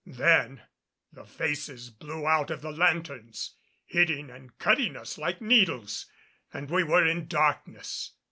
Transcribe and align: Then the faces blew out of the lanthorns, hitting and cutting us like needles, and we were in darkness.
Then 0.03 0.63
the 1.13 1.25
faces 1.25 1.91
blew 1.91 2.25
out 2.25 2.49
of 2.49 2.61
the 2.63 2.71
lanthorns, 2.71 3.53
hitting 3.85 4.31
and 4.31 4.57
cutting 4.57 4.95
us 4.97 5.19
like 5.19 5.41
needles, 5.43 6.07
and 6.51 6.71
we 6.71 6.83
were 6.83 7.05
in 7.05 7.27
darkness. 7.27 8.13